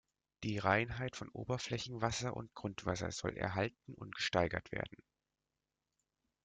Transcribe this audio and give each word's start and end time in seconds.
Die 0.41 0.57
Reinheit 0.57 1.15
von 1.15 1.29
Oberflächenwasser 1.29 2.35
und 2.35 2.55
Grundwasser 2.55 3.11
soll 3.11 3.37
erhalten 3.37 3.93
und 3.93 4.15
gesteigert 4.15 4.71
werden. 4.71 4.97